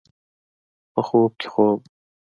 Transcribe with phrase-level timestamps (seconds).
[0.93, 1.79] په خوب کې خوب